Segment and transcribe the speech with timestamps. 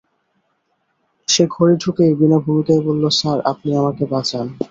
[1.27, 4.45] সে ঘরে ঢুকেই বিনা ভূমিকায় বলল, স্যার, আপনি আমাকে বাঁচান।